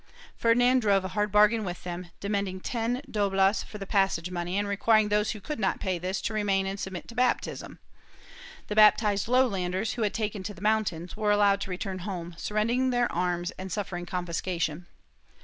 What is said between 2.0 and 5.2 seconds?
demanding ten doblas for the passage money and requiring